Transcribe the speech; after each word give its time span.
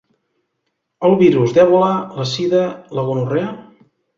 El 1.09 1.13
virus 1.19 1.53
d'Ebola, 1.57 1.91
la 2.17 2.27
sida, 2.33 2.65
la 3.01 3.07
gonorrea? 3.11 3.57